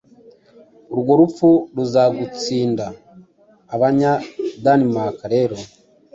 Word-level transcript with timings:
Urwo 0.93 1.11
rupfu 1.19 1.49
ruzagutsinda 1.75 2.85
Abanya 3.73 4.11
Danemark 4.63 5.17
rero 5.33 5.57